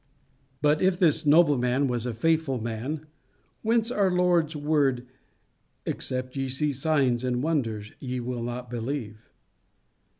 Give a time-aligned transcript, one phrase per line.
[0.63, 3.05] But if this nobleman was a faithful man,
[3.61, 5.05] whence our Lord's word,
[5.85, 9.29] "Except ye see signs and wonders ye will not believe"?